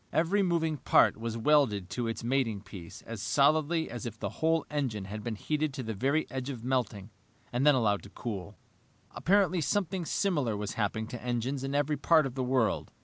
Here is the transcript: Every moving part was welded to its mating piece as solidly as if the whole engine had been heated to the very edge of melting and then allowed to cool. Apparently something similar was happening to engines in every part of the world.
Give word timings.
Every 0.11 0.41
moving 0.41 0.77
part 0.77 1.15
was 1.15 1.37
welded 1.37 1.91
to 1.91 2.07
its 2.07 2.23
mating 2.23 2.61
piece 2.61 3.03
as 3.03 3.21
solidly 3.21 3.87
as 3.87 4.07
if 4.07 4.17
the 4.17 4.29
whole 4.41 4.65
engine 4.71 5.05
had 5.05 5.23
been 5.23 5.35
heated 5.35 5.75
to 5.75 5.83
the 5.83 5.93
very 5.93 6.25
edge 6.31 6.49
of 6.49 6.63
melting 6.63 7.11
and 7.53 7.67
then 7.67 7.75
allowed 7.75 8.01
to 8.01 8.09
cool. 8.09 8.57
Apparently 9.11 9.61
something 9.61 10.05
similar 10.05 10.57
was 10.57 10.73
happening 10.73 11.05
to 11.09 11.21
engines 11.21 11.63
in 11.63 11.75
every 11.75 11.97
part 11.97 12.25
of 12.25 12.33
the 12.33 12.43
world. 12.43 12.91